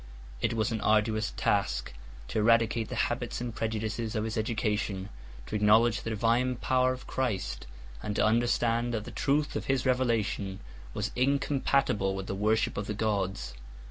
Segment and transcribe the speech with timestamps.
[0.41, 1.93] It was an arduous task
[2.29, 5.09] to eradicate the habits and prejudices of his education,
[5.45, 7.67] to acknowledge the divine power of Christ,
[8.01, 10.59] and to understand that the truth of his revelation
[10.95, 13.53] was incompatible with the worship of the gods.